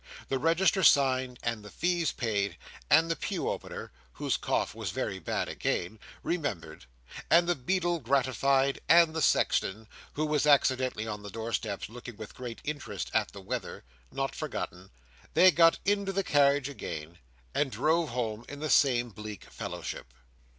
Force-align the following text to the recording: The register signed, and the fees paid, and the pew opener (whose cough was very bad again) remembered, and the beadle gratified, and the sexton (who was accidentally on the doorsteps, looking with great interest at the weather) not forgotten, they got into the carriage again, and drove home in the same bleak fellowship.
The 0.29 0.39
register 0.39 0.83
signed, 0.83 1.37
and 1.43 1.63
the 1.63 1.69
fees 1.69 2.11
paid, 2.11 2.57
and 2.89 3.11
the 3.11 3.15
pew 3.15 3.47
opener 3.47 3.91
(whose 4.13 4.35
cough 4.35 4.73
was 4.73 4.89
very 4.89 5.19
bad 5.19 5.47
again) 5.47 5.99
remembered, 6.23 6.85
and 7.29 7.47
the 7.47 7.53
beadle 7.53 7.99
gratified, 7.99 8.79
and 8.89 9.13
the 9.13 9.21
sexton 9.21 9.87
(who 10.13 10.25
was 10.25 10.47
accidentally 10.47 11.05
on 11.05 11.21
the 11.21 11.29
doorsteps, 11.29 11.87
looking 11.87 12.17
with 12.17 12.33
great 12.33 12.61
interest 12.63 13.11
at 13.13 13.31
the 13.31 13.41
weather) 13.41 13.83
not 14.11 14.33
forgotten, 14.33 14.89
they 15.35 15.51
got 15.51 15.77
into 15.85 16.11
the 16.11 16.23
carriage 16.23 16.67
again, 16.67 17.19
and 17.53 17.71
drove 17.71 18.09
home 18.09 18.43
in 18.49 18.59
the 18.59 18.71
same 18.71 19.09
bleak 19.09 19.51
fellowship. 19.51 20.15